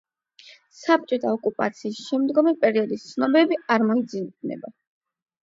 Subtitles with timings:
[0.77, 4.75] საბჭოთა ოკუპაციის შემდგომი პერიოდის ცნობები არ მოიძებნება.